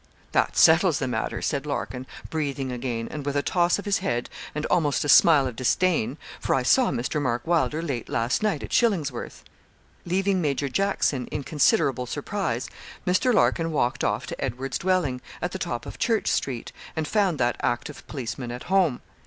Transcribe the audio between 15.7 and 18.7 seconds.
of Church Street, and found that active policeman at